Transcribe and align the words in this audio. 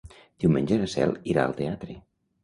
Diumenge 0.43 0.77
na 0.83 0.87
Cel 0.93 1.13
irà 1.33 1.43
al 1.49 1.53
teatre. 1.59 1.99